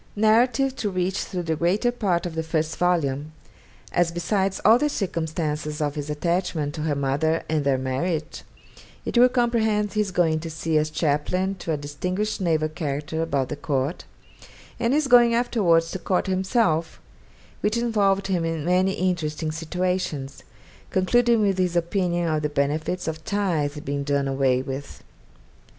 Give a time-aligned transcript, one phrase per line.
[0.15, 3.33] Narrative to reach through the greater part of the first volume;
[3.91, 8.41] as besides all the circumstances of his attachment to her mother, and their marriage,
[9.05, 13.49] it will comprehend his going to sea as chaplain to a distinguished naval character about
[13.49, 14.05] the court;
[14.79, 16.99] and his going afterwards to court himself,
[17.59, 20.41] which involved him in many interesting situations,
[20.89, 25.03] concluding with his opinion of the benefits of tithes being done away with